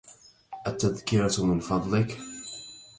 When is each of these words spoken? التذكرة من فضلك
التذكرة 0.67 1.43
من 1.45 1.59
فضلك 1.59 2.17